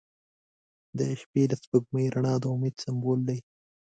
[0.97, 3.39] •د شپې د سپوږمۍ رڼا د امید سمبول دی.